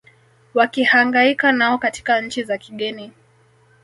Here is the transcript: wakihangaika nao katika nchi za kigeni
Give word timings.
wakihangaika 0.53 1.51
nao 1.51 1.77
katika 1.77 2.21
nchi 2.21 2.43
za 2.43 2.57
kigeni 2.57 3.11